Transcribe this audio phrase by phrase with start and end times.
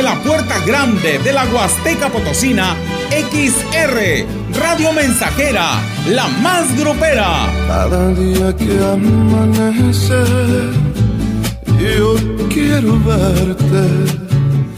[0.00, 2.76] desde la puerta grande de la Huasteca Potosina,
[3.10, 4.24] XR,
[4.58, 7.52] Radio Mensajera, la más grupera.
[7.66, 10.22] Cada día que amanece,
[11.78, 12.14] yo
[12.48, 13.82] quiero verte.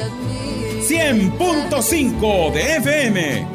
[0.81, 3.47] 100.5 de FM.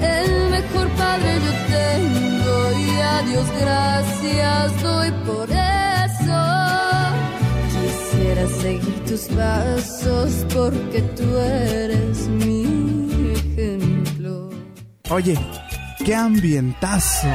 [0.00, 6.42] El mejor padre yo tengo y a Dios gracias doy por eso.
[7.74, 14.50] Quisiera seguir tus pasos porque tú eres mi ejemplo.
[15.10, 15.36] Oye,
[16.04, 17.28] qué ambientazo.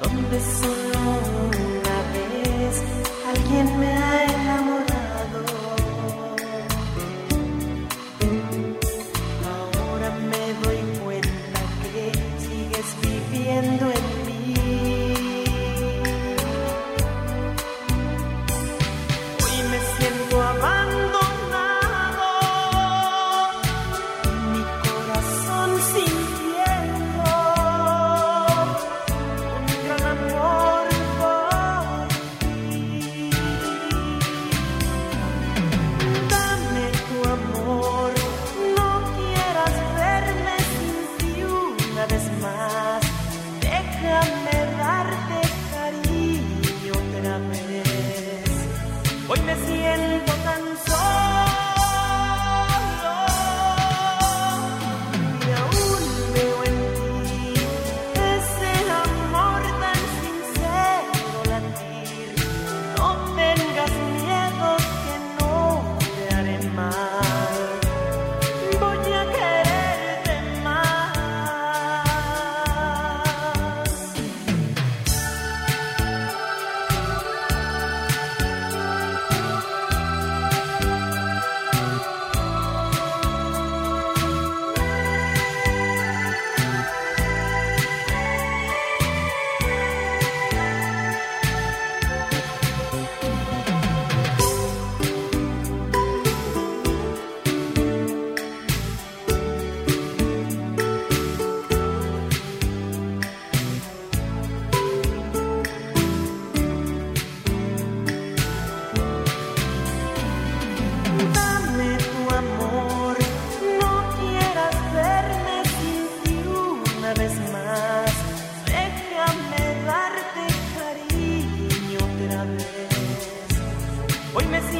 [0.00, 0.85] donde son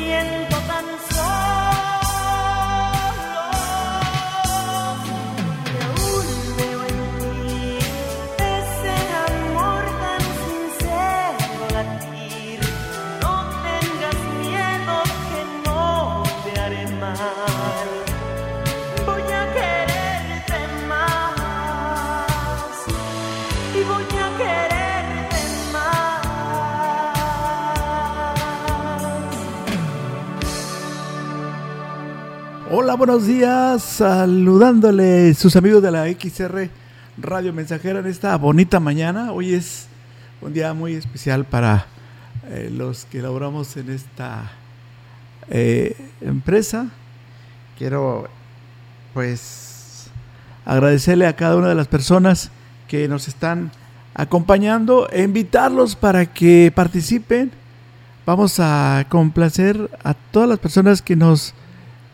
[0.06, 0.55] 面对
[32.96, 33.82] buenos días.
[33.82, 36.70] Saludándole sus amigos de la XR
[37.18, 39.32] Radio Mensajera en esta bonita mañana.
[39.32, 39.86] Hoy es
[40.40, 41.86] un día muy especial para
[42.48, 44.50] eh, los que laboramos en esta
[45.50, 46.86] eh, empresa.
[47.76, 48.28] Quiero
[49.12, 50.06] pues
[50.64, 52.50] agradecerle a cada una de las personas
[52.88, 53.72] que nos están
[54.14, 57.52] acompañando e invitarlos para que participen.
[58.24, 61.52] Vamos a complacer a todas las personas que nos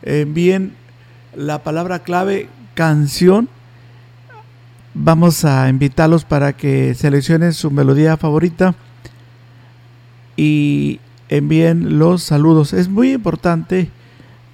[0.02, 0.74] envíen
[1.34, 3.48] la palabra clave canción,
[4.94, 8.74] vamos a invitarlos para que seleccionen su melodía favorita
[10.36, 12.72] y envíen los saludos.
[12.72, 13.90] Es muy importante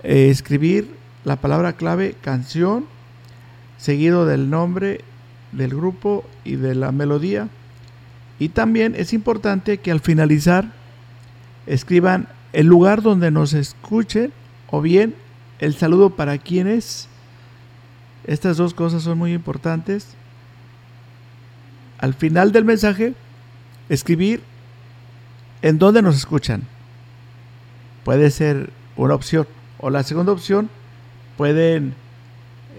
[0.03, 2.87] eh, escribir la palabra clave canción,
[3.77, 5.01] seguido del nombre
[5.53, 7.49] del grupo y de la melodía.
[8.39, 10.73] Y también es importante que al finalizar
[11.67, 14.33] escriban el lugar donde nos escuchen
[14.71, 15.15] o bien
[15.59, 17.09] el saludo para quienes.
[18.25, 20.15] Estas dos cosas son muy importantes.
[21.99, 23.15] Al final del mensaje,
[23.89, 24.43] escribir
[25.63, 26.63] en dónde nos escuchan.
[28.05, 29.47] Puede ser una opción.
[29.79, 30.71] O la segunda opción,
[31.37, 31.95] pueden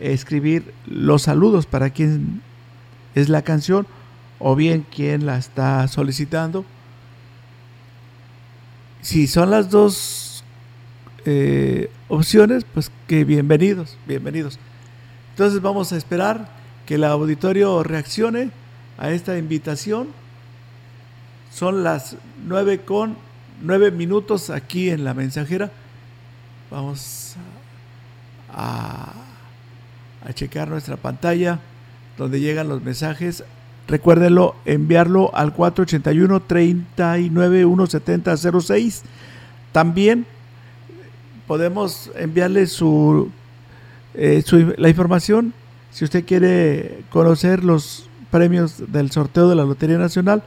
[0.01, 2.41] escribir los saludos para quien
[3.15, 3.87] es la canción
[4.37, 6.65] o bien quien la está solicitando.
[9.01, 10.28] Si son las dos
[11.25, 14.59] eh, opciones, pues que bienvenidos, bienvenidos.
[15.31, 16.49] Entonces vamos a esperar
[16.85, 18.51] que el auditorio reaccione
[18.97, 20.07] a esta invitación.
[21.51, 23.17] Son las 9 con
[23.61, 25.71] 9 minutos aquí en la mensajera.
[26.71, 27.35] Vamos
[28.51, 29.13] a,
[30.25, 31.59] a checar nuestra pantalla
[32.17, 33.43] donde llegan los mensajes.
[33.87, 39.03] Recuérdenlo, enviarlo al 481 39 17006.
[39.71, 40.25] También
[41.49, 43.31] podemos enviarle su,
[44.13, 44.43] eh,
[44.77, 45.51] la información
[45.89, 50.43] si usted quiere conocer los premios del sorteo de la Lotería Nacional.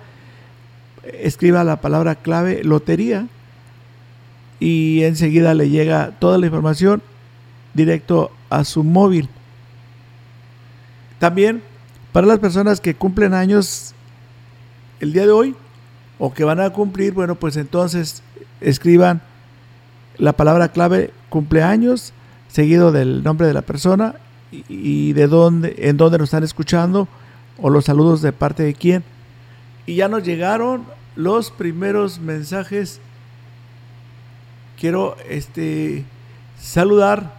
[1.02, 3.26] Escriba la palabra clave lotería
[4.60, 7.02] y enseguida le llega toda la información
[7.75, 9.28] directo a su móvil.
[11.19, 11.64] También
[12.12, 13.93] para las personas que cumplen años
[15.00, 15.56] el día de hoy
[16.20, 18.22] o que van a cumplir, bueno, pues entonces
[18.60, 19.20] escriban
[20.18, 22.12] la palabra clave cumpleaños
[22.48, 24.14] seguido del nombre de la persona
[24.50, 27.08] y de dónde en dónde nos están escuchando
[27.58, 29.02] o los saludos de parte de quién.
[29.86, 30.84] Y ya nos llegaron
[31.16, 33.00] los primeros mensajes.
[34.78, 36.04] Quiero este
[36.58, 37.34] saludar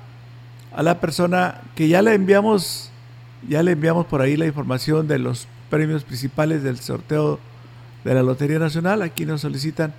[0.76, 2.92] a la persona que ya le enviamos
[3.48, 7.40] ya le enviamos por ahí la información de los premios principales del sorteo
[8.04, 9.02] de la Lotería Nacional.
[9.02, 9.94] Aquí nos solicitan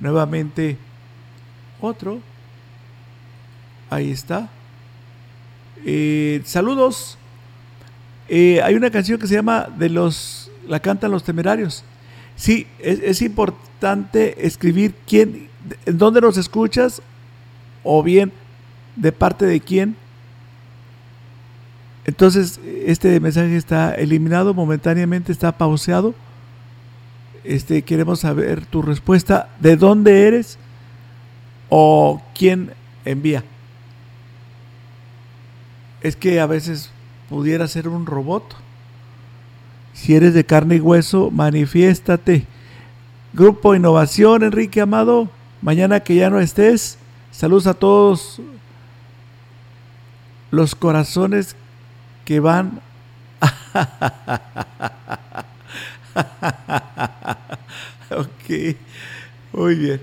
[0.00, 0.78] nuevamente
[1.80, 2.20] otro.
[3.88, 4.48] Ahí está.
[5.84, 7.18] Eh, saludos.
[8.28, 11.84] Eh, hay una canción que se llama de los la cantan los temerarios.
[12.36, 15.48] Sí, es, importante escribir quién,
[15.84, 17.02] en dónde nos escuchas
[17.82, 18.32] o bien
[18.94, 19.96] de parte de quién
[22.10, 26.14] entonces, este mensaje está eliminado momentáneamente, está pauseado.
[27.44, 30.58] Este, queremos saber tu respuesta, de dónde eres
[31.70, 32.72] o quién
[33.06, 33.42] envía.
[36.02, 36.90] Es que a veces
[37.30, 38.44] pudiera ser un robot.
[39.94, 42.44] Si eres de carne y hueso, manifiéstate.
[43.32, 45.30] Grupo Innovación, Enrique Amado,
[45.62, 46.98] mañana que ya no estés,
[47.30, 48.42] saludos a todos
[50.50, 51.54] los corazones
[52.24, 52.80] que van
[58.10, 58.76] ok,
[59.52, 60.00] muy bien.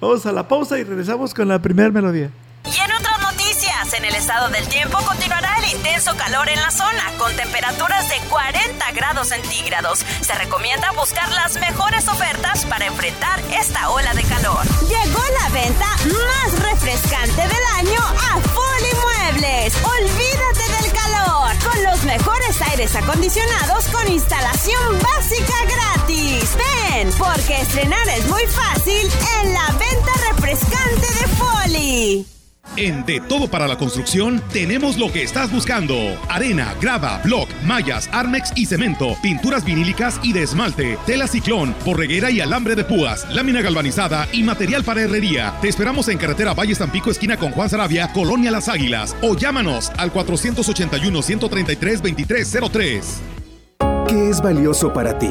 [0.00, 2.30] Vamos a la pausa y regresamos con la primera melodía.
[2.64, 6.70] Y en otras noticias, en el estado del tiempo continuará el intenso calor en la
[6.70, 9.98] zona, con temperaturas de 40 grados centígrados.
[9.98, 14.64] Se recomienda buscar las mejores ofertas para enfrentar esta ola de calor.
[14.88, 19.74] Llegó la venta más refrescante del año a Foli Muebles.
[19.84, 20.70] Olvídate
[21.30, 26.56] con los mejores aires acondicionados con instalación básica gratis.
[26.56, 29.08] Ven, porque estrenar es muy fácil
[29.42, 32.39] en la venta refrescante de Foli.
[32.76, 35.94] En De Todo para la Construcción tenemos lo que estás buscando.
[36.28, 42.30] Arena, grava, block, mallas, armex y cemento, pinturas vinílicas y de esmalte, tela ciclón, borreguera
[42.30, 45.54] y alambre de púas, lámina galvanizada y material para herrería.
[45.60, 49.14] Te esperamos en carretera Valle Tampico, esquina con Juan Sarabia, Colonia Las Águilas.
[49.20, 53.02] O llámanos al 481-133-2303.
[54.08, 55.30] ¿Qué es valioso para ti?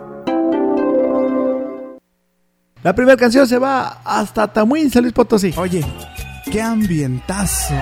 [2.83, 5.53] La primera canción se va hasta Tamuín, San Luis Potosí.
[5.55, 5.85] Oye,
[6.51, 7.75] qué ambientazo.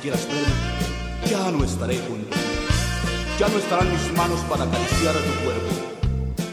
[0.00, 2.36] Quieras verme, ya no estaré junto.
[3.38, 5.70] Ya no estarán mis manos para acariciar a tu cuerpo.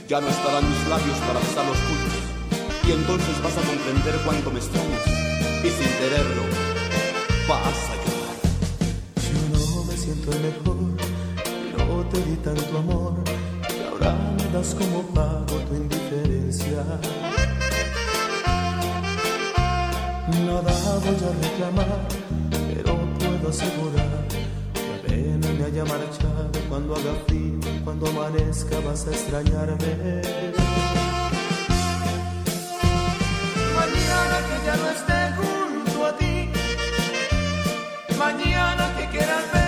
[0.07, 2.13] Ya no estarán mis labios para besar los tuyos.
[2.87, 5.01] Y entonces vas a comprender cuánto me extrañas.
[5.63, 6.43] Y sin quererlo,
[7.47, 8.37] vas a llorar.
[9.25, 10.77] Yo no me siento el mejor,
[11.75, 13.23] pero te di tanto amor
[13.67, 16.83] que ahora me das como pago tu indiferencia.
[20.45, 22.07] Nada voy a reclamar,
[23.45, 24.27] puedo asegurar
[24.73, 30.21] que apenas me haya marchado cuando haga frío, cuando amanezca vas a extrañarme.
[33.75, 36.49] Mañana que ya no esté junto a ti,
[38.17, 39.64] mañana que quieras verme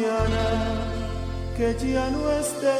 [0.00, 0.80] Mañana
[1.56, 2.72] que ya no esté.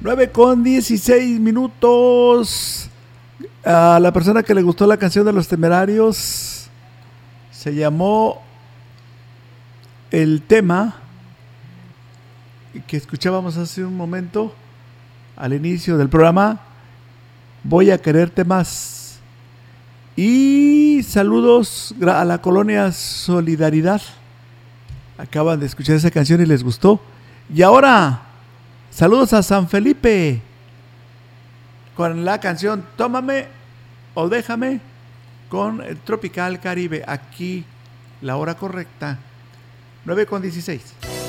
[0.00, 2.88] 9 con 16 minutos.
[3.64, 6.68] A la persona que le gustó la canción de los temerarios
[7.50, 8.42] se llamó
[10.10, 10.96] el tema
[12.86, 14.54] que escuchábamos hace un momento
[15.36, 16.60] al inicio del programa.
[17.62, 19.01] Voy a quererte más.
[20.24, 24.00] Y saludos a la colonia Solidaridad.
[25.18, 27.00] Acaban de escuchar esa canción y les gustó.
[27.52, 28.22] Y ahora,
[28.88, 30.40] saludos a San Felipe
[31.96, 33.48] con la canción Tómame
[34.14, 34.80] o Déjame
[35.48, 37.02] con el Tropical Caribe.
[37.04, 37.64] Aquí
[38.20, 39.18] la hora correcta,
[40.04, 41.21] 9 con 16.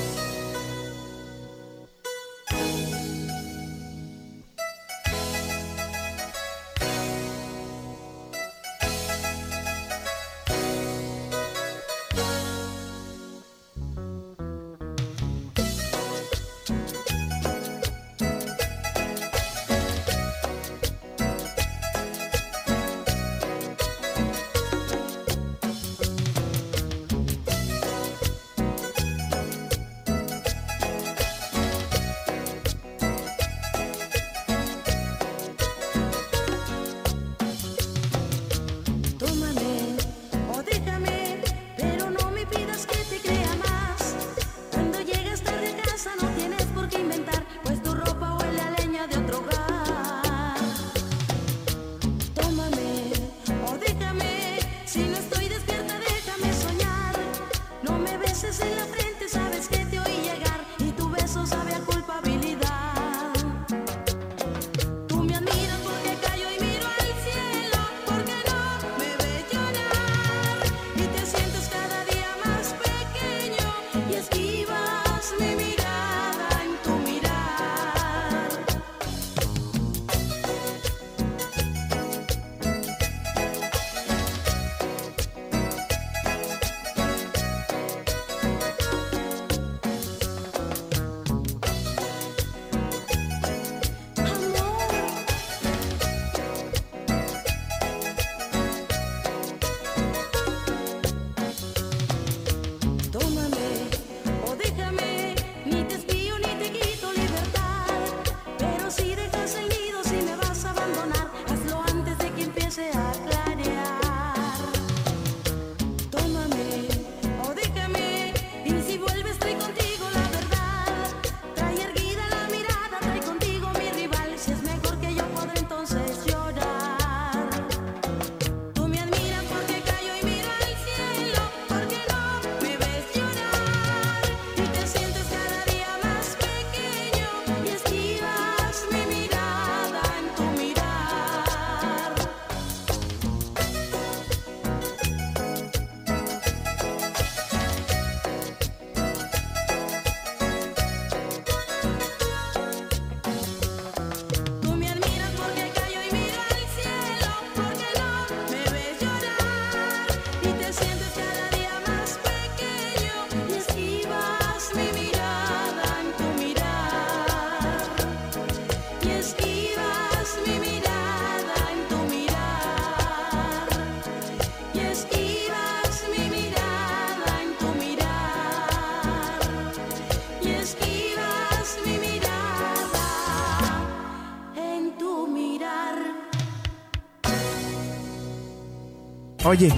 [189.53, 189.72] Oye,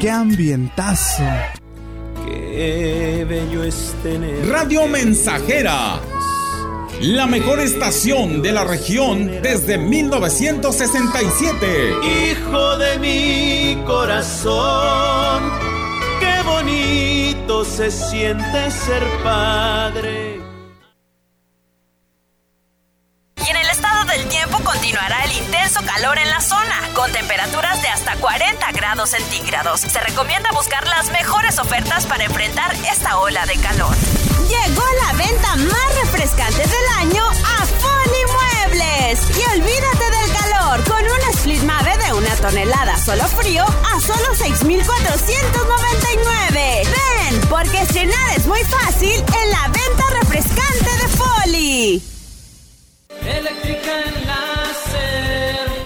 [0.00, 1.22] qué ambientazo.
[2.26, 4.48] Qué bello es tener.
[4.48, 6.00] Radio Mensajera.
[7.00, 12.32] La mejor estación de la región desde 1967.
[12.32, 15.44] Hijo de mi corazón,
[16.18, 20.23] qué bonito se siente ser padre.
[43.04, 46.82] Solo frío a solo 6,499.
[46.84, 52.02] Ven, porque estrenar es muy fácil en la venta refrescante de Foli.
[53.20, 54.23] Eléctrica.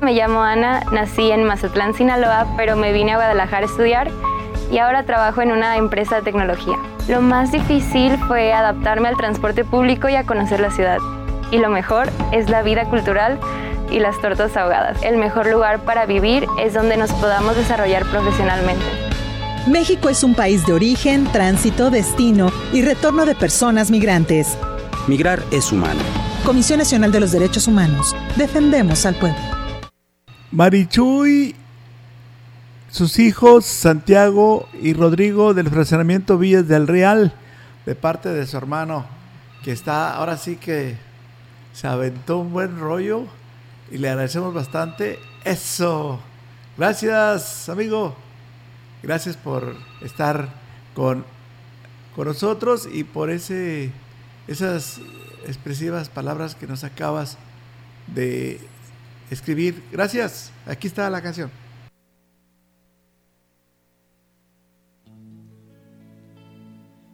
[0.00, 4.10] Me llamo Ana, nací en Mazatlán, Sinaloa, pero me vine a Guadalajara a estudiar
[4.70, 6.76] y ahora trabajo en una empresa de tecnología.
[7.08, 10.98] Lo más difícil fue adaptarme al transporte público y a conocer la ciudad.
[11.50, 13.40] Y lo mejor es la vida cultural
[13.90, 15.02] y las tortas ahogadas.
[15.02, 18.84] El mejor lugar para vivir es donde nos podamos desarrollar profesionalmente.
[19.66, 24.56] México es un país de origen, tránsito, destino y retorno de personas migrantes.
[25.08, 26.00] Migrar es humano.
[26.44, 28.14] Comisión Nacional de los Derechos Humanos.
[28.36, 29.57] Defendemos al pueblo.
[30.50, 31.54] Marichuy,
[32.90, 37.34] sus hijos Santiago y Rodrigo del fraccionamiento Villas del Real,
[37.84, 39.04] de parte de su hermano,
[39.62, 40.96] que está ahora sí que
[41.74, 43.26] se aventó un buen rollo
[43.90, 45.18] y le agradecemos bastante.
[45.44, 46.18] Eso.
[46.78, 48.16] Gracias, amigo.
[49.02, 50.48] Gracias por estar
[50.94, 51.26] con,
[52.16, 53.92] con nosotros y por ese,
[54.46, 54.98] esas
[55.46, 57.36] expresivas palabras que nos acabas
[58.06, 58.66] de
[59.30, 59.82] escribir.
[59.90, 60.52] Gracias.
[60.66, 61.50] Aquí está la canción.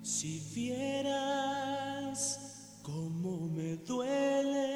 [0.03, 2.41] Si vieras
[2.83, 4.75] cómo me duele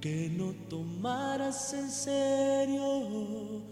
[0.00, 3.62] que no tomaras en serio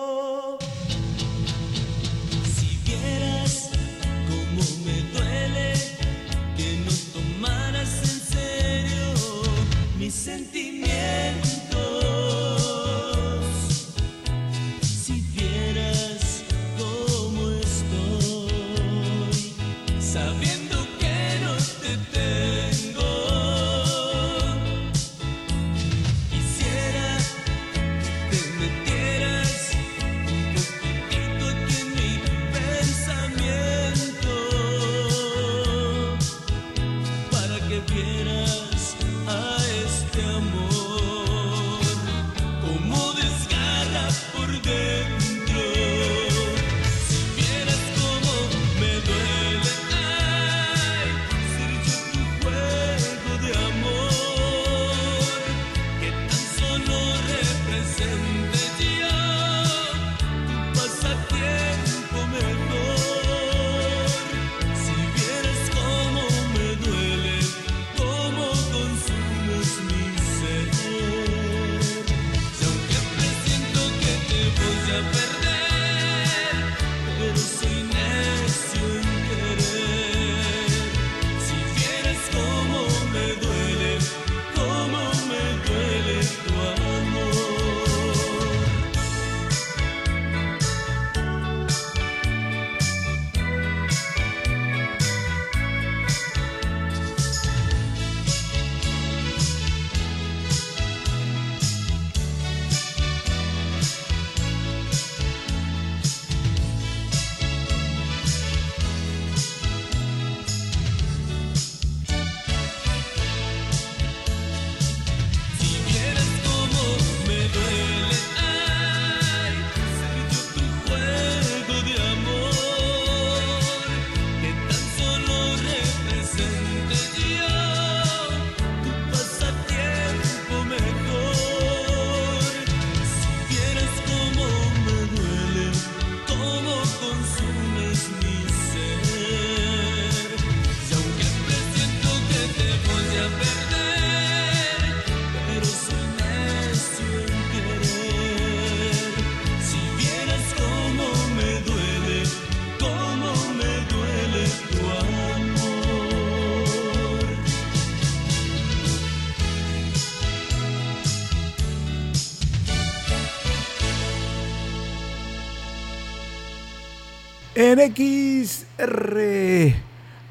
[167.73, 169.75] En XR.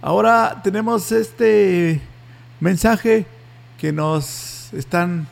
[0.02, 2.00] Ahora tenemos este
[2.62, 3.26] mensaje
[3.78, 5.28] que nos están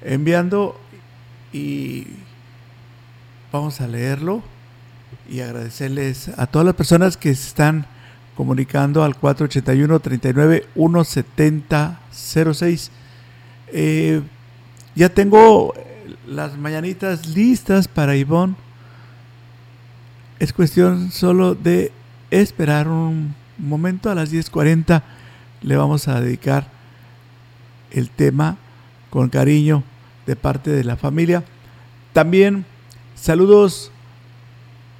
[0.00, 0.78] enviando
[1.52, 2.08] y
[3.52, 4.42] vamos a leerlo
[5.30, 7.86] y agradecerles a todas las personas que se están
[8.36, 12.90] comunicando al 481 39 170 06.
[14.96, 15.72] ya tengo
[16.26, 18.56] las mañanitas listas para Ivonne.
[20.42, 21.92] Es cuestión solo de
[22.32, 24.10] esperar un momento.
[24.10, 25.00] A las 10.40
[25.60, 26.66] le vamos a dedicar
[27.92, 28.56] el tema
[29.08, 29.84] con cariño
[30.26, 31.44] de parte de la familia.
[32.12, 32.64] También
[33.14, 33.92] saludos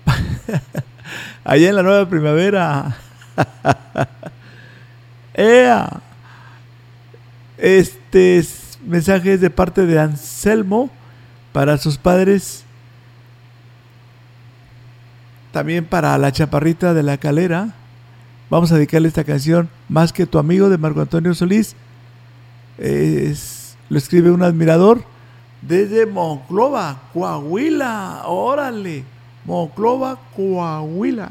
[1.42, 2.96] allá en la nueva primavera.
[5.34, 6.02] ¡Ea!
[7.58, 8.46] Este
[8.86, 10.88] mensaje es de parte de Anselmo
[11.52, 12.64] para sus padres.
[15.52, 17.74] También para la chaparrita de la calera.
[18.50, 21.76] Vamos a dedicarle esta canción, Más que tu amigo, de Marco Antonio Solís.
[22.78, 25.04] Es, lo escribe un admirador
[25.60, 28.22] desde Monclova, Coahuila.
[28.26, 29.04] Órale,
[29.44, 31.30] Monclova, Coahuila.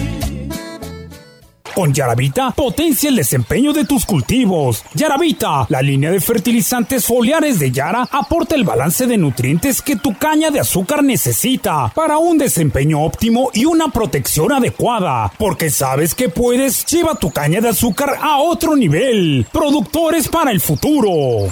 [1.81, 4.83] Con Yaravita, potencia el desempeño de tus cultivos.
[4.93, 10.15] Yaravita, la línea de fertilizantes foliares de Yara, aporta el balance de nutrientes que tu
[10.15, 15.33] caña de azúcar necesita para un desempeño óptimo y una protección adecuada.
[15.39, 19.47] Porque sabes que puedes, lleva tu caña de azúcar a otro nivel.
[19.51, 21.51] Productores para el futuro.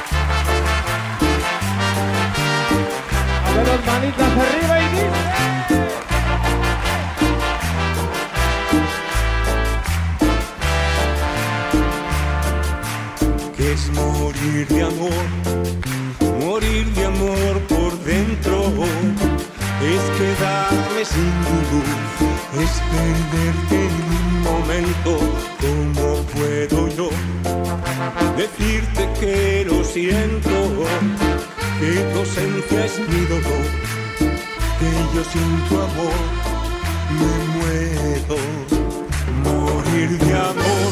[3.85, 5.51] Manitas arriba y dice.
[13.55, 15.25] que es morir de amor,
[16.39, 18.55] morir de amor por dentro,
[19.81, 21.31] es quedarme sin
[21.69, 22.01] tu
[22.59, 25.11] es perderte en un momento,
[25.61, 27.09] ¿cómo puedo yo
[28.35, 30.85] decirte que lo siento,
[31.81, 33.65] que tu ausencia es mi dolor,
[34.79, 36.19] que yo sin tu amor
[37.19, 38.37] me muero,
[39.43, 40.91] morir de amor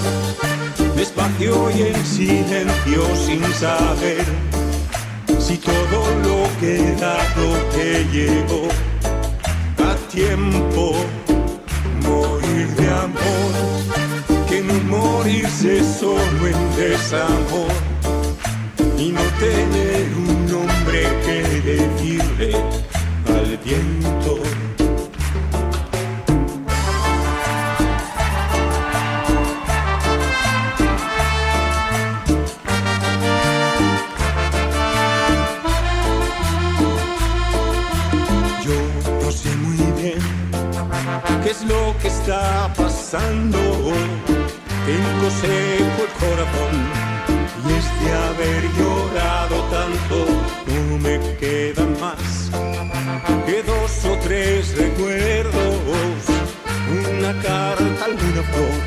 [1.00, 4.26] despacio y en silencio sin saber
[5.40, 8.68] si todo lo que he dado te llegó
[9.78, 10.94] a tiempo.
[12.04, 13.52] Morir de amor,
[14.50, 17.72] que no morirse solo en desamor
[18.98, 22.56] y no tener un nombre que decirle
[23.28, 24.38] al viento.
[38.66, 38.78] Yo
[39.24, 40.20] no sé muy bien
[41.44, 43.60] qué es lo que está pasando.
[44.86, 46.76] Tengo seco el corazón
[47.66, 48.64] y es de haber.
[48.80, 48.89] No
[51.02, 52.52] me quedan más
[53.46, 56.20] que dos o tres recuerdos.
[56.90, 58.78] Una carta, alguna flor,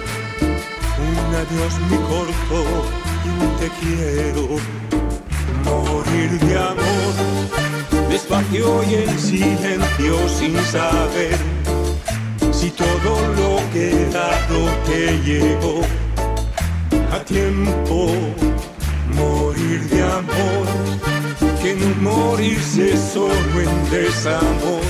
[1.07, 2.59] un adiós muy corto
[3.25, 4.49] y un te quiero.
[5.65, 7.43] Morir de amor
[8.13, 11.37] despacio y en silencio sin saber
[12.53, 15.81] si todo lo que he dado te llegó
[17.11, 18.11] a tiempo.
[19.17, 20.67] Morir de amor,
[21.63, 24.83] que no morirse solo en desamor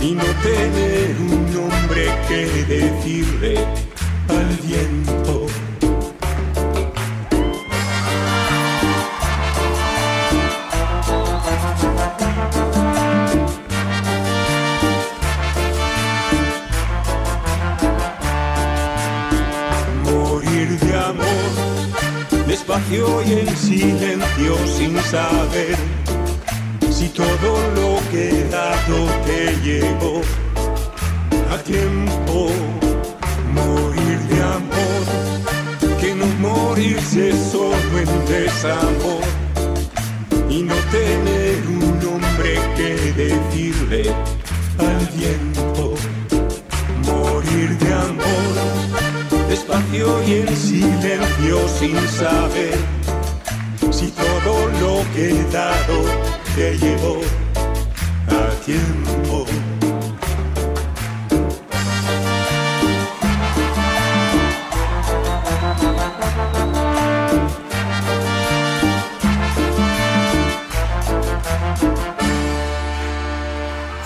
[0.00, 3.58] y no tener un nombre que decirle
[4.28, 5.51] al viento.
[22.94, 25.76] Y en silencio sin saber
[26.90, 30.20] si todo lo que dado te llegó
[31.50, 32.50] a tiempo.
[33.54, 39.24] Morir de amor, que no morirse solo en desamor
[40.50, 44.14] y no tener un nombre que decirle
[44.78, 45.94] al viento.
[47.06, 49.01] Morir de amor
[49.52, 52.74] despacio y en silencio sin saber
[53.90, 55.98] si todo lo que dado
[56.56, 57.20] te llevó
[58.28, 59.44] a tiempo.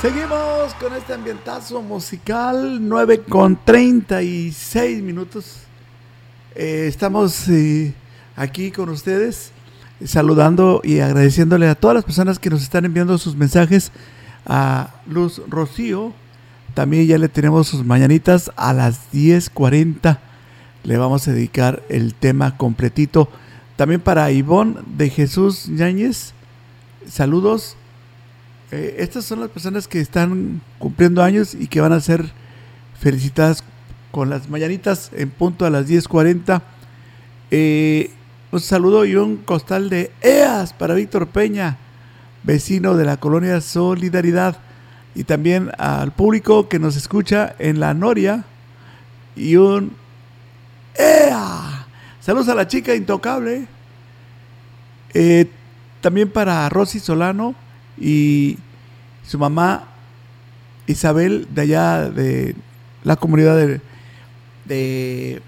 [0.03, 5.59] Seguimos este ambientazo musical, 9 con 36 minutos.
[6.57, 7.95] Eh, estamos eh,
[8.35, 9.53] aquí con ustedes,
[10.05, 13.93] saludando y agradeciéndole a todas las personas que nos están enviando sus mensajes
[14.45, 16.13] a Luz Rocío.
[16.75, 20.19] También ya le tenemos sus mañanitas a las 10.40.
[20.83, 23.29] Le vamos a dedicar el tema completito.
[23.77, 26.33] También para Ivonne de Jesús Ñáñez.
[27.09, 27.77] Saludos.
[28.73, 32.25] Eh, estas son las personas que están cumpliendo años y que van a ser
[32.99, 33.63] felicitadas
[34.11, 36.63] con las mañanitas en punto a las 10.40.
[37.51, 38.11] Eh,
[38.51, 41.79] un saludo y un costal de EAS para Víctor Peña,
[42.43, 44.59] vecino de la colonia Solidaridad.
[45.15, 48.45] Y también al público que nos escucha en la Noria.
[49.35, 49.93] Y un
[50.99, 51.87] ¡Ea!
[52.21, 53.67] Saludos a la chica intocable.
[55.15, 55.51] Eh,
[56.01, 57.55] también para Rosy Solano
[57.99, 58.59] y
[59.25, 59.85] su mamá
[60.87, 62.55] Isabel de allá de
[63.03, 63.81] la comunidad de,
[64.65, 65.43] de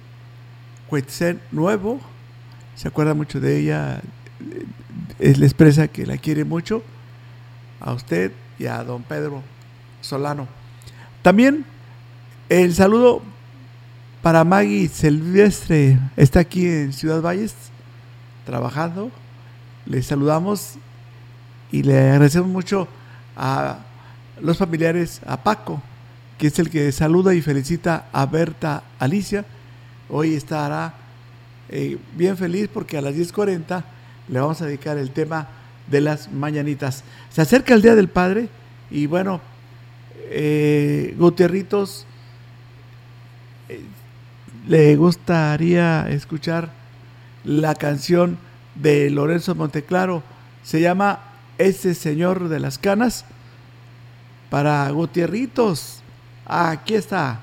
[1.53, 2.01] Nuevo.
[2.75, 4.01] Se acuerda mucho de ella.
[5.19, 6.83] Le expresa que la quiere mucho.
[7.81, 9.43] A usted y a don Pedro
[10.01, 10.49] Solano.
[11.23, 11.65] También
[12.49, 13.23] el saludo
[14.23, 15.99] para Maggie Silvestre.
[16.17, 17.55] Está aquí en Ciudad Valles
[18.45, 19.11] trabajando.
[19.87, 20.79] Le saludamos
[21.71, 22.89] y le agradecemos mucho
[23.37, 23.79] a
[24.41, 25.83] los familiares, a Paco,
[26.39, 29.45] que es el que saluda y felicita a Berta Alicia.
[30.09, 30.95] Hoy estará
[31.69, 33.85] eh, bien feliz porque a las 10.40
[34.29, 35.49] le vamos a dedicar el tema
[35.91, 37.05] de las mañanitas.
[37.31, 38.49] Se acerca el Día del Padre
[38.91, 39.41] y bueno,
[40.31, 42.07] eh, Gutierritos
[43.69, 43.81] eh,
[44.67, 46.71] le gustaría escuchar
[47.45, 48.39] la canción
[48.75, 50.23] de Lorenzo Monteclaro.
[50.63, 51.28] Se llama
[51.59, 53.25] Ese Señor de las Canas.
[54.49, 56.01] Para Gutierritos.
[56.47, 57.41] Aquí está.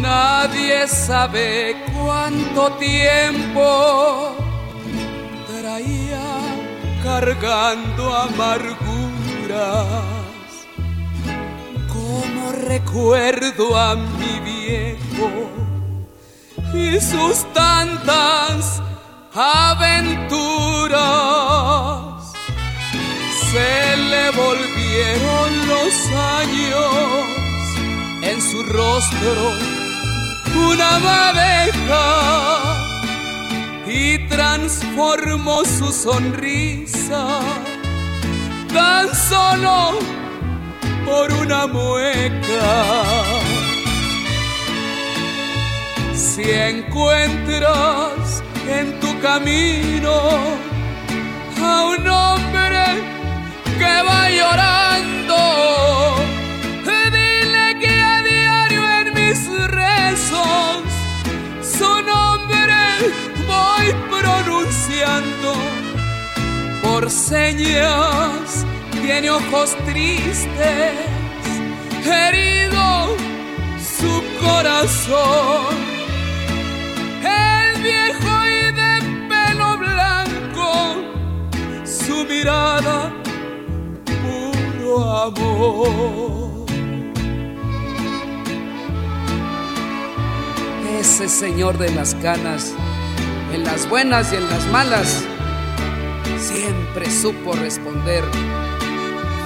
[0.00, 4.34] Nadie sabe cuánto tiempo
[5.46, 6.39] traía
[7.10, 8.76] cargando amarguras.
[11.94, 15.30] Como recuerdo a mi viejo
[16.72, 18.80] y sus tantas
[19.34, 19.90] aventuras.
[23.50, 25.94] Se le volvieron los
[26.38, 26.92] años
[28.22, 29.34] en su rostro
[30.68, 32.89] una madeja
[33.90, 37.40] y transformó su sonrisa
[38.72, 39.98] tan solo
[41.04, 42.94] por una mueca.
[46.14, 50.12] Si encuentras en tu camino
[51.60, 52.84] a un hombre
[53.76, 55.79] que va llorando,
[67.00, 68.66] por señas.
[68.92, 70.94] Tiene ojos tristes,
[72.04, 73.16] herido
[73.98, 75.74] su corazón.
[77.22, 78.92] El viejo y de
[79.28, 80.96] pelo blanco,
[81.84, 83.12] su mirada
[84.22, 86.50] puro amor.
[90.98, 92.74] ese señor de las canas,
[93.54, 95.24] en las buenas y en las malas,
[96.40, 98.24] siempre supo responder.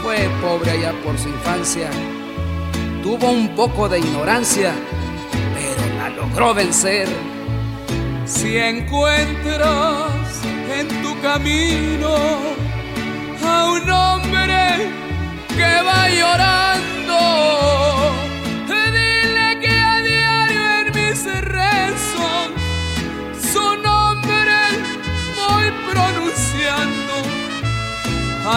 [0.03, 1.91] Fue pobre allá por su infancia,
[3.03, 4.73] tuvo un poco de ignorancia,
[5.55, 7.09] pero la logró vencer.
[8.27, 10.43] Si encuentras
[10.79, 12.15] en tu camino
[13.47, 14.91] a un hombre
[15.57, 17.19] que va llorando,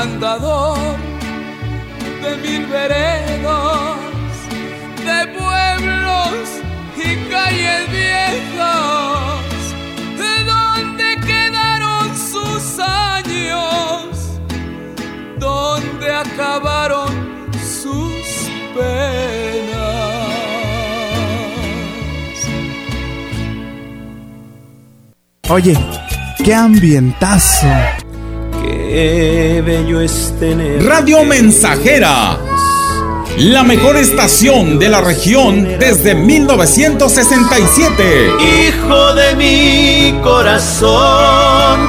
[0.01, 0.77] andador
[2.21, 3.97] de mil veredas,
[5.07, 6.43] de pueblos
[6.95, 9.41] y calles viejas,
[10.21, 14.39] de donde quedaron sus años,
[15.39, 17.11] donde acabaron
[17.81, 19.17] sus penas.
[25.49, 25.75] Oye,
[26.43, 27.67] qué ambientazo.
[28.89, 30.85] Qué bello es tener.
[30.85, 32.37] Radio Mensajera
[33.37, 38.31] la mejor estación de la región desde 1967.
[38.39, 41.87] Hijo de mi corazón,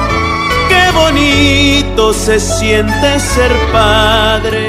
[0.67, 4.68] qué bonito se siente ser padre.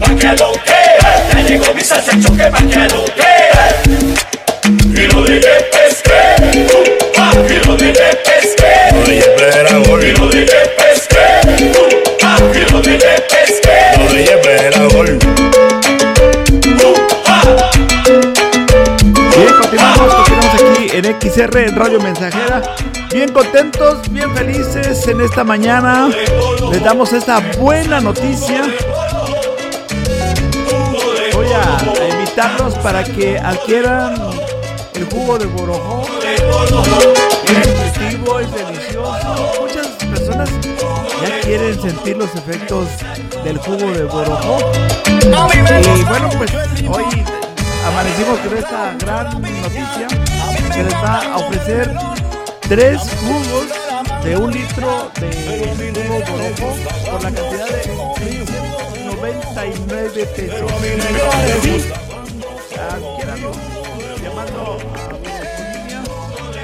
[0.00, 0.80] Pa' que lo que
[1.32, 3.30] ya llegó mi salsa choque, pa' que lo que
[4.94, 6.20] Filo de pesque,
[7.14, 8.72] pa' filo de pesque
[9.04, 10.46] Oye, espera, gol Filo de
[10.78, 11.26] pesque,
[12.20, 12.96] pa' filo de
[13.28, 13.76] pesque
[14.10, 15.18] Oye, espera, gol
[19.36, 22.62] Bien, continuamos, continuamos aquí en XR, en Radio Mensajera.
[23.12, 26.10] Bien contentos, bien felices en esta mañana.
[26.70, 28.62] Les damos esta buena noticia.
[31.50, 34.14] Voy a, invitarlos para que adquieran
[34.94, 36.06] el jugo de borojó.
[36.22, 36.40] Es
[38.54, 39.56] delicioso.
[39.60, 40.48] Muchas personas
[41.20, 42.86] ya quieren sentir los efectos
[43.42, 44.58] del jugo de borojó.
[45.08, 46.52] Y bueno, pues
[46.88, 47.24] hoy
[47.84, 50.06] amanecimos con esta gran noticia
[50.72, 51.92] que les va a ofrecer
[52.68, 53.66] tres jugos
[54.22, 55.74] de un litro de
[56.06, 56.76] jugo borojó
[57.10, 58.89] por la cantidad de
[59.32, 60.70] 99 pesos.
[64.22, 64.78] Llamando a.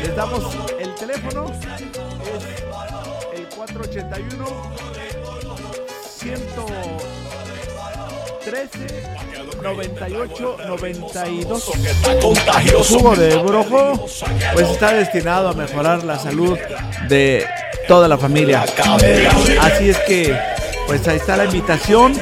[0.02, 0.44] Les damos
[0.78, 1.50] el teléfono.
[1.52, 1.58] Es
[3.38, 4.46] el 481
[6.18, 8.78] 113
[9.62, 11.70] 98 92
[12.06, 12.20] El
[12.84, 14.06] jugo de brojo
[14.52, 16.58] pues está destinado a mejorar la salud
[17.08, 17.46] de
[17.86, 18.64] toda la familia.
[19.60, 20.36] Así es que
[20.86, 22.14] pues ahí está la invitación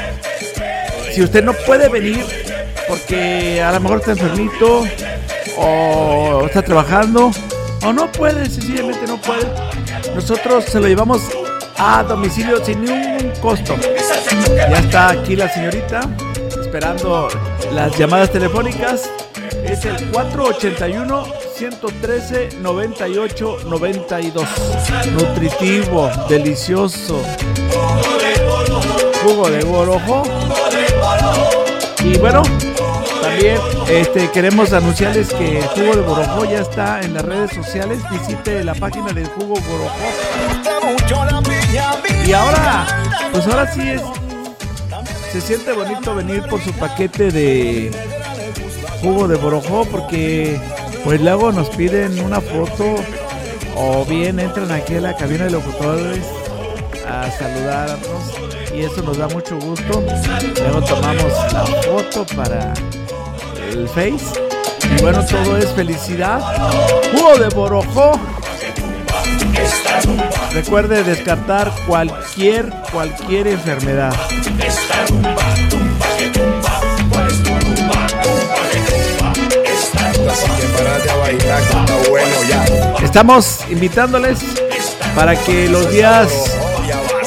[1.15, 2.25] si usted no puede venir
[2.89, 4.85] porque a lo mejor está enfermito
[5.57, 7.31] o está trabajando
[7.85, 9.47] o no puede, sencillamente no puede,
[10.13, 11.23] nosotros se lo llevamos
[11.77, 13.77] a domicilio sin ningún costo.
[14.57, 16.01] Ya está aquí la señorita
[16.61, 17.29] esperando
[17.73, 19.09] las llamadas telefónicas.
[19.65, 24.49] Es el 481 113 98 92.
[25.13, 27.23] Nutritivo, delicioso.
[29.23, 30.23] Jugo de borojo.
[32.05, 32.43] Y bueno,
[33.23, 37.99] también este, queremos anunciarles que Jugo de Borojó ya está en las redes sociales.
[38.11, 39.95] Visite la página del Jugo Borojó.
[42.27, 42.87] Y ahora,
[43.33, 44.03] pues ahora sí es.
[45.33, 47.91] Se siente bonito venir por su paquete de
[49.01, 50.61] jugo de borojó porque
[51.05, 52.95] pues luego nos piden una foto
[53.77, 56.25] o bien entran aquí a la cabina de locutores
[57.07, 58.44] a saludarnos
[58.75, 60.03] y eso nos da mucho gusto.
[60.61, 62.75] Luego tomamos la foto para
[63.71, 64.41] el Face
[64.97, 66.41] y bueno, todo es felicidad.
[67.13, 68.19] Jugo de borojó.
[70.53, 74.15] Recuerde descartar cualquier cualquier enfermedad.
[83.03, 84.39] Estamos invitándoles
[85.15, 86.57] para que los días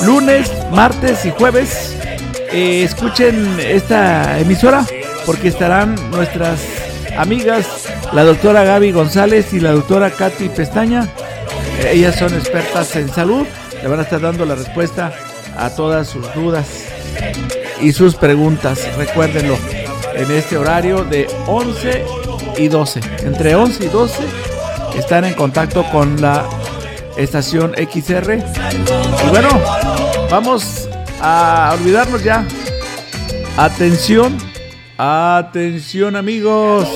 [0.05, 1.97] lunes, martes y jueves
[2.51, 4.85] eh, escuchen esta emisora
[5.25, 6.61] porque estarán nuestras
[7.17, 7.65] amigas,
[8.13, 11.09] la doctora Gaby González y la doctora Katy Pestaña.
[11.81, 13.45] Eh, ellas son expertas en salud,
[13.81, 15.11] le van a estar dando la respuesta
[15.57, 16.67] a todas sus dudas
[17.81, 18.79] y sus preguntas.
[18.97, 19.57] Recuérdenlo,
[20.15, 22.05] en este horario de 11
[22.57, 23.01] y 12.
[23.23, 24.23] Entre 11 y 12
[24.97, 26.45] están en contacto con la
[27.17, 28.37] estación XR.
[29.25, 29.49] Y bueno,
[30.29, 30.87] vamos
[31.21, 32.45] a olvidarnos ya.
[33.57, 34.37] Atención,
[34.97, 36.87] atención amigos.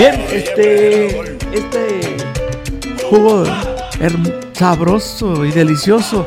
[0.00, 1.08] Bien, este,
[1.52, 2.16] este
[3.10, 3.44] jugo
[4.54, 6.26] sabroso y delicioso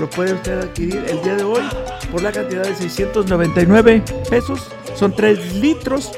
[0.00, 1.60] lo puede usted adquirir el día de hoy
[2.10, 4.70] por la cantidad de 699 pesos.
[4.94, 6.12] Son 3 litros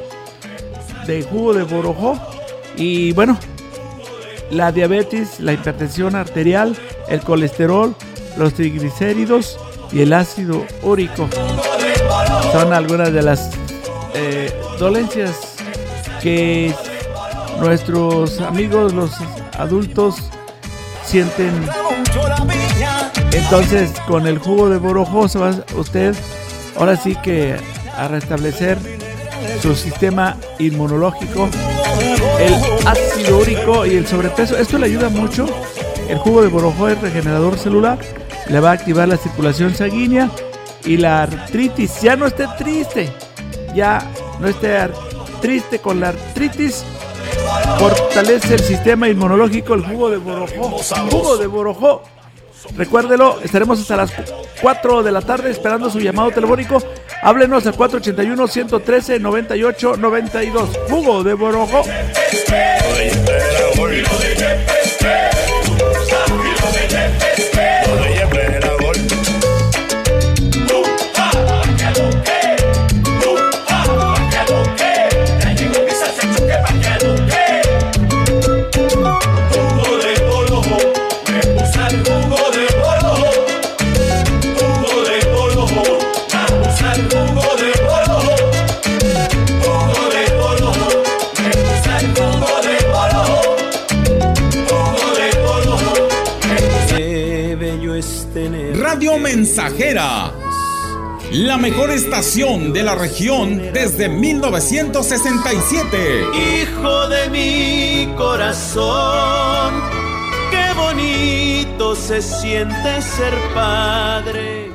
[1.09, 2.21] de jugo de borojó.
[2.77, 3.37] Y bueno,
[4.53, 6.77] la diabetes, la hipertensión arterial,
[7.09, 7.97] el colesterol,
[8.39, 9.59] los triglicéridos
[9.91, 11.29] y el ácido úrico
[12.53, 13.51] son algunas de las
[14.15, 15.56] eh, dolencias
[16.23, 16.75] que
[17.61, 19.13] nuestros amigos, los
[19.59, 20.17] adultos,
[21.05, 21.53] sienten.
[23.33, 26.15] Entonces, con el jugo de borojo se va usted
[26.79, 27.57] ahora sí que
[27.97, 28.79] a restablecer
[29.61, 31.49] su sistema inmunológico,
[32.39, 32.55] el
[32.87, 34.57] ácido úrico y el sobrepeso.
[34.57, 35.47] Esto le ayuda mucho.
[36.09, 37.99] El jugo de borojo es regenerador celular,
[38.49, 40.31] le va a activar la circulación sanguínea
[40.85, 42.01] y la artritis.
[42.01, 43.13] Ya no esté triste,
[43.75, 44.09] ya
[44.39, 44.79] no esté
[45.47, 46.85] triste con la artritis.
[47.79, 50.77] Fortalece el sistema inmunológico el jugo de borojó.
[51.09, 52.03] Jugo de borojó.
[52.77, 54.13] Recuérdelo, estaremos hasta las
[54.61, 56.83] 4 de la tarde esperando su llamado telefónico.
[57.23, 60.69] Háblenos al 481-113-98-92.
[60.91, 61.85] Jugo de borojó.
[99.47, 100.33] Mensajera.
[101.31, 106.25] La mejor estación de la región desde 1967.
[106.35, 109.81] Hijo de mi corazón,
[110.51, 114.73] qué bonito se siente ser padre.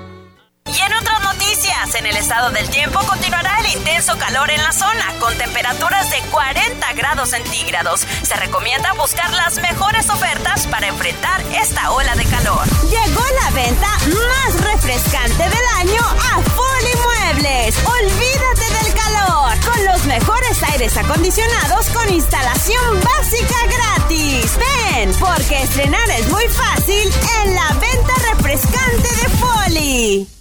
[0.67, 3.30] Y en otras noticias, en el estado del tiempo continuará el
[3.71, 8.05] intenso calor en la zona, con temperaturas de 40 grados centígrados.
[8.21, 12.67] Se recomienda buscar las mejores ofertas para enfrentar esta ola de calor.
[12.83, 17.75] Llegó la venta más refrescante del año a Foli Muebles.
[17.85, 24.57] Olvídate del calor con los mejores aires acondicionados con instalación básica gratis.
[24.57, 27.11] Ven, porque estrenar es muy fácil
[27.43, 30.40] en la venta refrescante de Foli.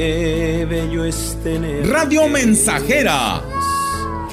[0.00, 1.86] Qué bello es tener.
[1.86, 3.42] Radio Mensajera.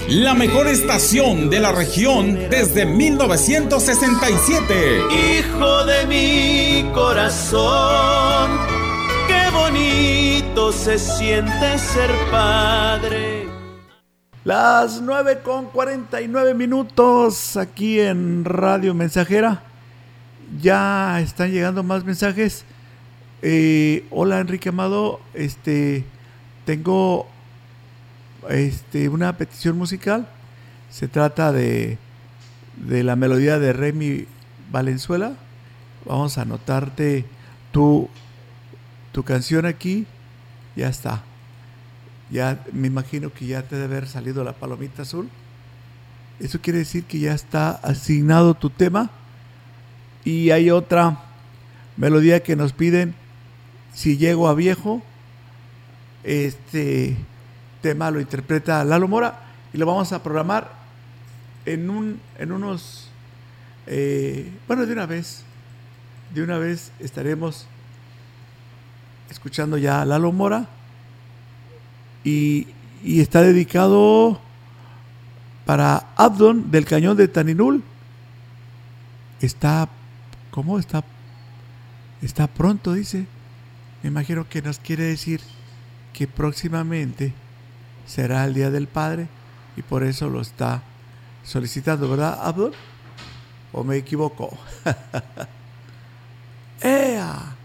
[0.07, 5.01] La mejor estación de la región desde 1967.
[5.11, 8.51] Hijo de mi corazón,
[9.27, 13.49] qué bonito se siente ser padre.
[14.45, 19.63] Las 9 con 49 minutos aquí en Radio Mensajera.
[20.61, 22.63] Ya están llegando más mensajes.
[23.43, 26.03] Eh, hola Enrique Amado, este
[26.65, 27.27] tengo
[28.49, 30.27] este, una petición musical.
[30.89, 31.99] Se trata de,
[32.77, 34.25] de la melodía de Remy
[34.71, 35.33] Valenzuela.
[36.05, 37.25] Vamos a anotarte
[37.71, 38.09] tu,
[39.11, 40.07] tu canción aquí.
[40.75, 41.23] Ya está.
[42.31, 45.29] Ya me imagino que ya te debe haber salido la palomita azul.
[46.39, 49.11] Eso quiere decir que ya está asignado tu tema.
[50.25, 51.21] Y hay otra
[51.97, 53.15] melodía que nos piden.
[53.97, 55.01] Si llego a viejo,
[56.23, 57.17] este
[57.81, 59.39] tema lo interpreta Lalo Mora
[59.73, 60.71] y lo vamos a programar
[61.65, 63.09] en, un, en unos,
[63.87, 65.41] eh, bueno, de una vez,
[66.31, 67.65] de una vez estaremos
[69.31, 70.67] escuchando ya a Lalo Mora
[72.23, 72.67] y,
[73.03, 74.39] y está dedicado
[75.65, 77.81] para Abdon del Cañón de Taninul.
[79.41, 79.89] Está,
[80.51, 81.03] ¿cómo está?
[82.21, 83.25] Está pronto, dice.
[84.03, 85.41] Me imagino que nos quiere decir
[86.13, 87.33] que próximamente
[88.05, 89.27] será el Día del Padre
[89.75, 90.83] y por eso lo está
[91.43, 92.73] solicitando, ¿verdad, Abdul?
[93.71, 94.57] ¿O me equivoco?
[96.81, 97.55] ¡Ea!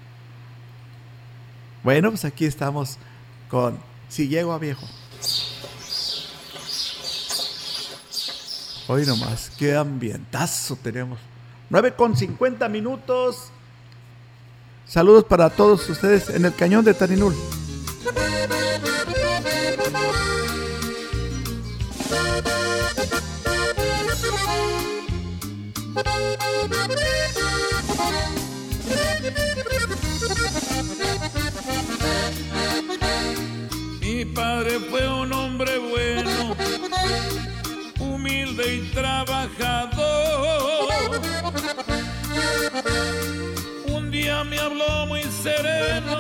[1.83, 2.99] Bueno, pues aquí estamos
[3.49, 3.79] con
[4.09, 4.87] Si llego a viejo.
[8.89, 11.19] Hoy nomás, qué ambientazo tenemos.
[11.71, 13.51] 9 con 50 minutos.
[14.93, 17.35] Saludos para todos ustedes en el cañón de Tarinul.
[33.99, 36.55] Mi padre fue un hombre bueno,
[37.99, 40.03] humilde y trabajador.
[44.45, 46.19] Me habló muy sereno,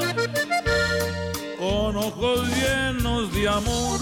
[1.59, 4.01] con ojos llenos de amor.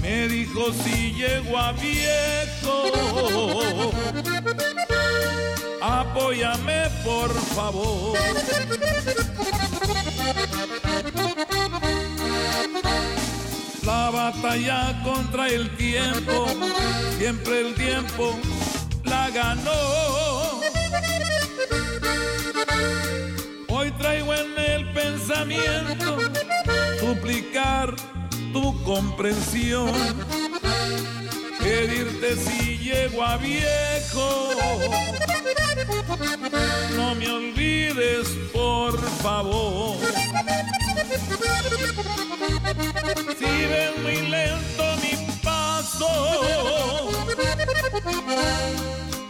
[0.00, 2.84] Me dijo si llego a viejo,
[5.82, 8.18] apóyame por favor.
[13.84, 16.46] La batalla contra el tiempo,
[17.18, 18.38] siempre el tiempo
[19.04, 20.64] la ganó.
[24.04, 26.18] Traigo en el pensamiento
[27.00, 27.96] suplicar
[28.52, 29.90] tu comprensión,
[31.58, 34.50] pedirte si llego a viejo.
[36.94, 39.96] No me olvides, por favor.
[43.38, 47.10] Si ves muy lento mi paso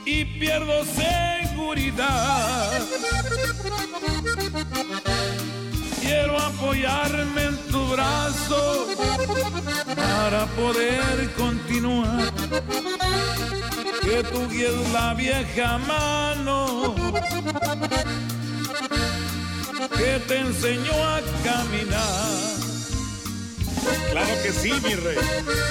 [0.04, 2.34] y pierdo seguridad,
[6.00, 8.86] quiero apoyarme en tu brazo
[9.96, 12.32] para poder continuar.
[14.02, 16.94] Que tú guíes la vieja mano
[19.96, 22.55] que te enseñó a caminar.
[24.11, 25.16] Claro que sí, mi rey.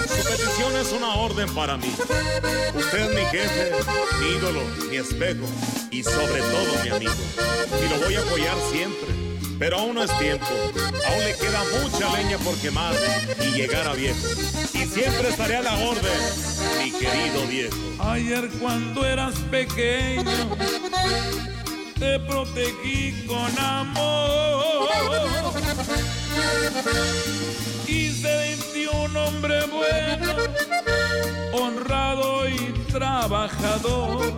[0.08, 1.94] Su petición es una orden para mí.
[2.76, 3.72] Usted es mi jefe,
[4.20, 5.46] mi ídolo, mi espejo
[5.94, 7.14] y sobre todo mi amigo.
[7.80, 9.08] Y lo voy a apoyar siempre.
[9.60, 10.48] Pero aún no es tiempo.
[10.48, 12.96] Aún le queda mucha leña por quemar
[13.40, 14.18] y llegar a viejo.
[14.74, 16.20] Y siempre estaré a la orden,
[16.80, 17.76] mi querido viejo.
[18.00, 20.58] Ayer cuando eras pequeño,
[22.00, 24.90] te protegí con amor.
[27.88, 30.34] Hice de ti un hombre bueno,
[31.54, 34.34] honrado y trabajador.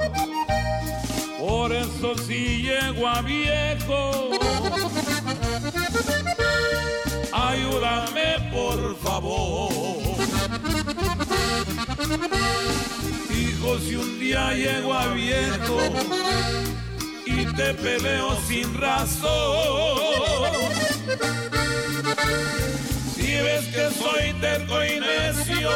[1.47, 4.31] Por eso si llego a viejo,
[7.31, 9.69] ayúdame por favor.
[13.29, 15.77] Hijo, si un día llego a viejo
[17.27, 19.99] y te peleo sin razón,
[23.15, 25.69] si ves que soy terco y necio,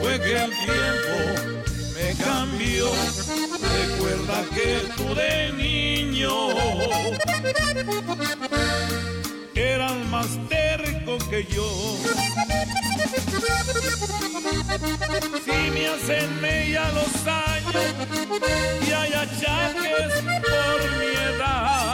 [0.00, 1.73] fue que el tiempo
[2.04, 2.86] me cambió.
[3.80, 6.32] Recuerda que tú de niño
[9.54, 11.68] eras más terco que yo.
[15.44, 17.74] Si me hacen mella los años
[18.86, 20.12] y hay achaques
[20.48, 21.84] por mi edad.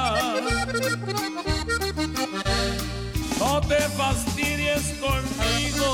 [3.61, 5.89] No te fastidies conmigo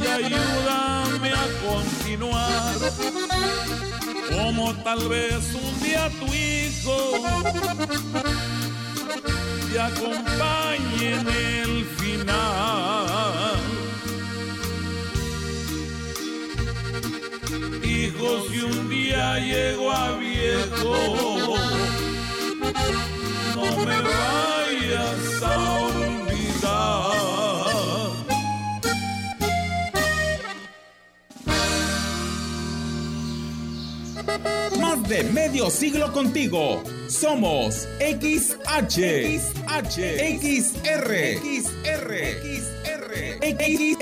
[0.00, 2.74] y ayúdame a continuar.
[4.30, 7.22] Como tal vez un día tu hijo
[9.72, 13.56] te acompañe en el final.
[17.82, 21.56] Hijo, si un día llego a viejo,
[23.56, 25.83] no me vayas a
[34.80, 36.82] Más de medio siglo contigo.
[37.08, 39.96] Somos XH, XH,
[40.40, 42.44] XR, XR,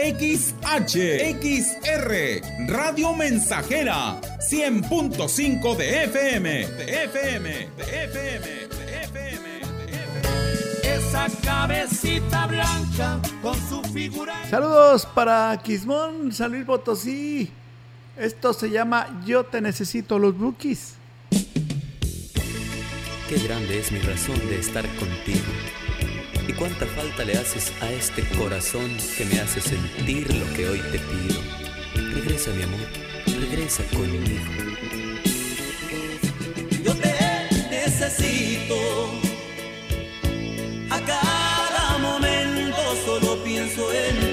[0.08, 0.82] XR,
[1.40, 9.60] XR, Radio Mensajera, 100.5 de FM, de FM, de FM, de FM.
[10.82, 14.34] Esa cabecita blanca con su figura.
[14.48, 17.52] Saludos para Quismón, San Luis Potosí.
[18.16, 20.96] Esto se llama Yo te necesito los Bookies.
[23.28, 25.50] Qué grande es mi razón de estar contigo.
[26.46, 30.80] Y cuánta falta le haces a este corazón que me hace sentir lo que hoy
[30.90, 31.40] te pido.
[32.12, 32.80] Regresa, mi amor,
[33.24, 34.44] regresa conmigo.
[36.84, 37.14] Yo te
[37.70, 38.74] necesito.
[40.90, 44.31] A cada momento solo pienso en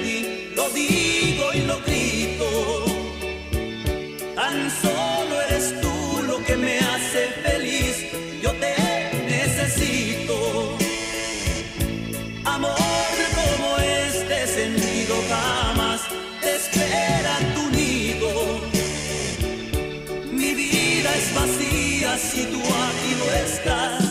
[22.20, 24.02] si tú aquí no estás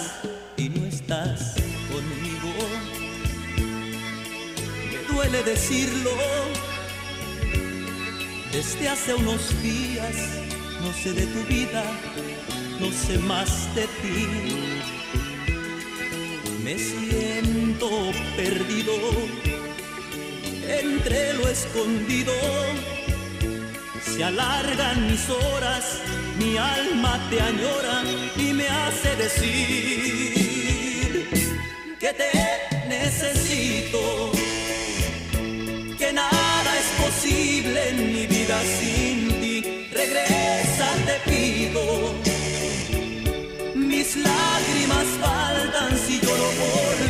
[0.58, 1.56] y no estás
[1.92, 2.52] conmigo.
[4.92, 6.12] Me duele decirlo.
[8.52, 10.40] Desde hace unos días
[10.82, 11.84] no sé de tu vida,
[12.80, 14.28] no sé más de ti.
[16.64, 17.90] Me siento
[18.36, 18.94] perdido
[20.68, 22.34] entre lo escondido.
[24.04, 26.02] Se alargan mis horas,
[26.40, 28.04] mi alma te añora
[28.38, 29.50] y me hace decir
[32.00, 32.32] que te
[32.88, 34.32] necesito,
[35.98, 39.88] que nada es posible en mi vida sin ti.
[39.92, 41.84] Regresa, te pido.
[43.76, 47.09] Mis lágrimas faltan si lloro por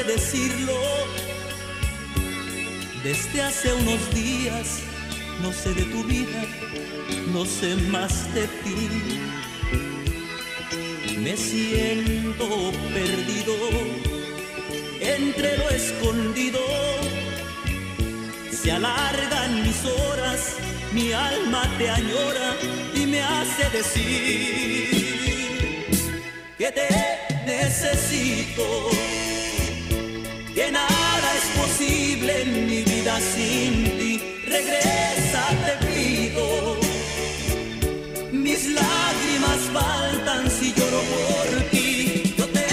[0.00, 0.74] Duele decirlo.
[3.02, 4.80] Desde hace unos días
[5.42, 6.44] no sé de tu vida,
[7.32, 8.88] no sé más de ti.
[11.18, 13.54] Me siento perdido
[15.00, 16.60] entre lo escondido.
[18.52, 20.56] Se alargan mis horas,
[20.92, 22.56] mi alma te añora
[22.94, 25.10] y me hace decir
[26.58, 26.88] que te
[27.46, 28.90] necesito,
[30.60, 34.20] que nada es posible en mi vida sin ti.
[34.46, 36.76] Regresa, te pido.
[38.32, 42.34] Mis lágrimas faltan si lloro por ti.
[42.36, 42.66] Yo te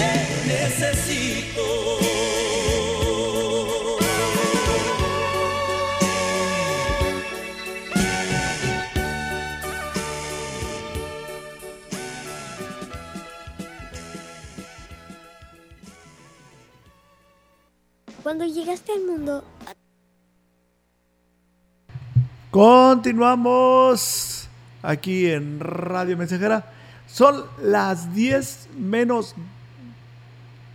[0.54, 2.07] necesito.
[18.22, 19.44] Cuando llegaste al mundo,
[22.50, 24.48] Continuamos
[24.82, 26.72] aquí en Radio Mensajera.
[27.06, 29.34] Son las 10 menos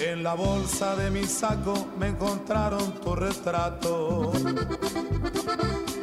[0.00, 4.32] En la bolsa de mi saco me encontraron tu retrato.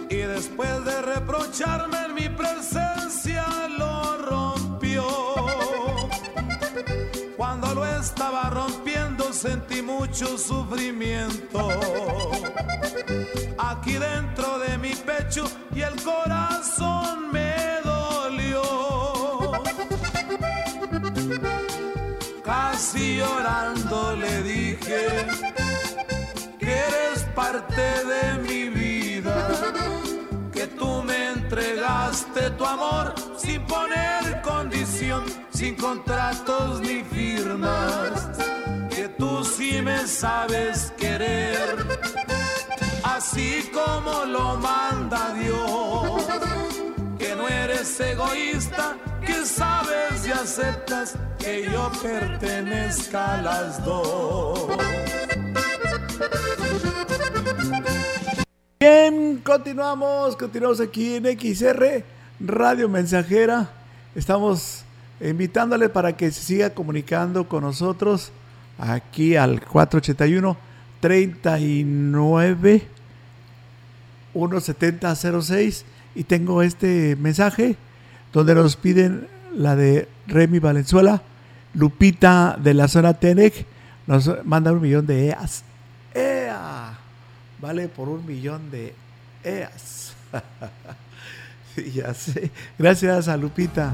[0.09, 3.45] Y después de reprocharme en mi presencia
[3.77, 5.05] lo rompió.
[7.35, 11.59] Cuando lo estaba rompiendo sentí mucho sufrimiento.
[13.59, 15.43] Aquí dentro de mi pecho
[15.75, 18.63] y el corazón me dolió.
[22.43, 25.01] Casi llorando le dije
[26.59, 29.35] que eres parte de mi vida,
[30.51, 38.29] que tú me entregaste tu amor sin poner condición, sin contratos ni firmas,
[39.61, 41.85] sí me sabes querer,
[43.03, 46.23] así como lo manda Dios,
[47.19, 54.67] que no eres egoísta, que sabes y aceptas que yo pertenezca a las dos.
[58.79, 62.03] Bien, continuamos, continuamos aquí en XR,
[62.39, 63.69] Radio Mensajera.
[64.15, 64.83] Estamos
[65.19, 68.31] invitándole para que se siga comunicando con nosotros
[68.81, 70.57] aquí al 481
[70.99, 72.87] 39
[74.33, 77.75] 17006 y tengo este mensaje
[78.33, 81.21] donde nos piden la de Remy Valenzuela,
[81.73, 83.65] Lupita de la zona Tenec,
[84.07, 85.63] nos manda un millón de EAS.
[86.13, 86.97] ¡Ea!
[87.59, 88.93] Vale por un millón de
[89.43, 90.15] EAS.
[91.75, 92.51] sí, ya sé.
[92.77, 93.93] Gracias a Lupita.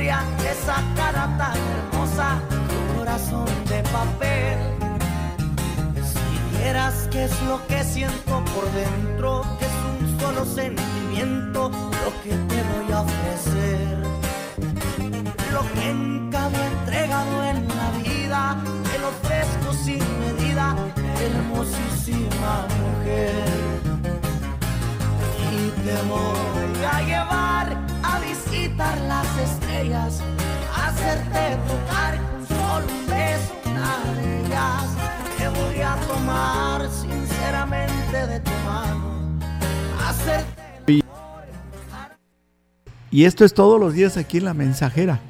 [0.00, 4.58] Mi memoria esa cara tan hermosa, tu corazón de papel.
[5.94, 12.10] Si vieras qué es lo que siento por dentro, que es un solo sentimiento, lo
[12.22, 13.98] que te voy a ofrecer
[15.52, 20.76] lo que nunca he entregado en la vida, te lo ofrezco sin medida,
[21.20, 23.80] hermosísima mujer.
[25.50, 27.79] Y te voy a llevar
[28.50, 30.20] a visitar las estrellas,
[30.74, 34.84] hacerte tocar con solo un beso una de ellas.
[35.38, 39.38] Te voy a tomar sinceramente de tu mano,
[40.06, 41.00] hacerte
[43.12, 45.20] Y esto es todos los días aquí en la mensajera.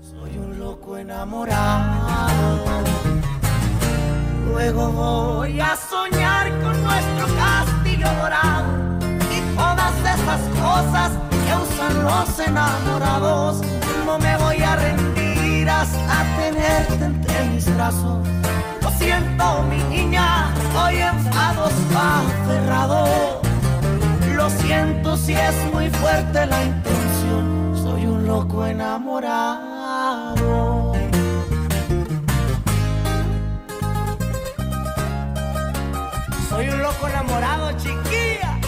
[0.00, 2.62] Soy un loco enamorado.
[4.46, 6.21] Luego voy a soñar
[12.02, 13.60] los enamorados.
[14.04, 18.26] No me voy a rendir hasta tenerte entre mis brazos.
[18.82, 23.40] Lo siento, mi niña, hoy enfados aferrado.
[24.34, 27.74] Lo siento si es muy fuerte la intención.
[27.76, 29.72] Soy un loco enamorado.
[36.48, 38.58] Soy un loco enamorado, chiquilla.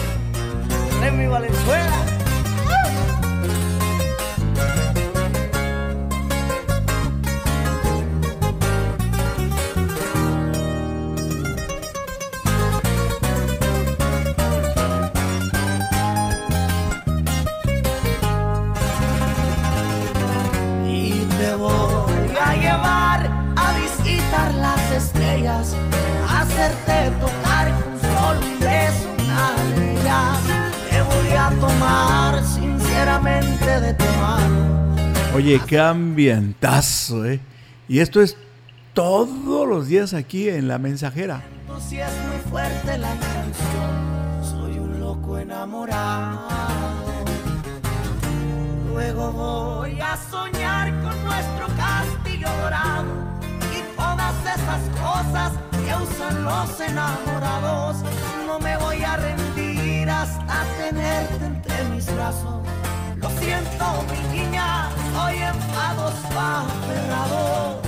[1.01, 2.24] Remy Valenzuela.
[26.29, 29.55] Hacerte tocar con solo un beso una
[29.91, 30.39] ellas.
[30.89, 34.95] Te voy a tomar sinceramente de tu mano.
[35.35, 37.39] Oye, qué ambientazo, ¿eh?
[37.87, 38.37] Y esto es
[38.93, 41.43] todos los días aquí en la mensajera.
[41.89, 46.47] Si es muy fuerte la canción, soy un loco enamorado.
[48.87, 53.24] Luego voy a soñar con nuestro castillo dorado
[54.47, 57.97] esas cosas que usan los enamorados.
[58.45, 62.61] No me voy a rendir hasta tenerte entre mis brazos.
[63.17, 64.89] Lo siento, mi niña,
[65.23, 67.81] hoy enfados aferrado.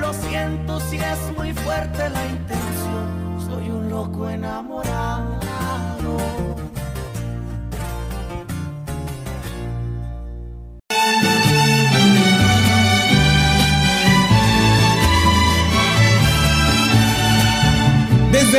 [0.00, 3.40] Lo siento si es muy fuerte la intención.
[3.46, 5.38] Soy un loco enamorado.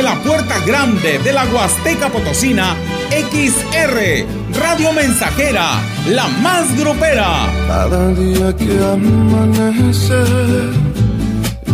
[0.00, 2.74] Desde la puerta grande de la Huasteca Potosina,
[3.10, 4.24] XR,
[4.58, 7.52] Radio Mensajera, la más grupera.
[7.66, 10.14] Cada día que amanece,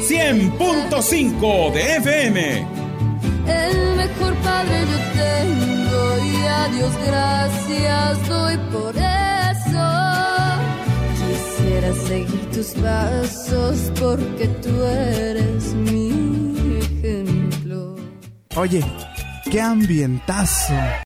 [0.00, 2.66] 100.5 de FM.
[3.46, 9.88] El mejor padre yo tengo y a Dios gracias doy por eso.
[11.26, 17.96] Quisiera seguir tus pasos porque tú eres mi ejemplo.
[18.56, 18.82] Oye,
[19.50, 20.74] qué ambientazo.